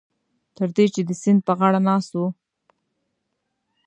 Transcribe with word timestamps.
تر 0.55 0.67
دې 0.75 0.85
چې 0.93 1.01
د 1.05 1.11
سیند 1.21 1.39
په 1.47 1.53
غاړه 1.59 1.79
ناست 1.89 2.11
وو. 2.17 2.27